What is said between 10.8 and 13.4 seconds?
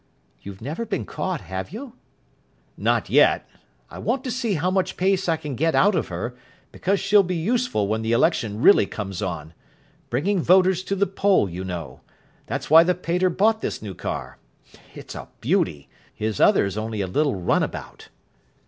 to the poll, you know. That's why the pater